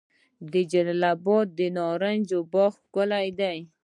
د 0.51 0.53
جلال 0.71 1.03
اباد 1.13 1.47
د 1.57 1.59
نارنج 1.77 2.29
باغونه 2.51 2.73
ښکلي 2.85 3.27
دي. 3.39 3.57